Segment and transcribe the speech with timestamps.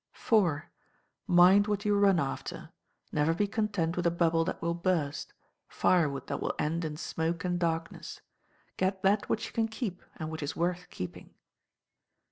[0.33, 0.61] iv.
[1.27, 2.71] Mind what you run after.
[3.11, 5.31] Never be content with a bubble that will burst
[5.67, 8.19] firewood that will end in smoke and darkness.
[8.77, 11.35] Get that which you can keep, and which is worth keeping.